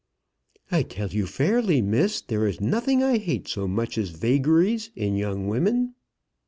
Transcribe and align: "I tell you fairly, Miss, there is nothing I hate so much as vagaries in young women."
"I 0.71 0.81
tell 0.81 1.09
you 1.09 1.27
fairly, 1.27 1.79
Miss, 1.79 2.21
there 2.21 2.47
is 2.47 2.59
nothing 2.59 3.03
I 3.03 3.19
hate 3.19 3.47
so 3.47 3.67
much 3.67 3.99
as 3.99 4.09
vagaries 4.09 4.89
in 4.95 5.15
young 5.15 5.47
women." 5.47 5.93